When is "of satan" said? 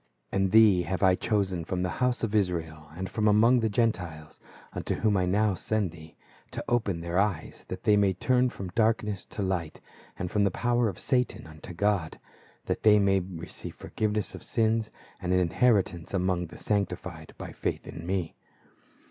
10.89-11.45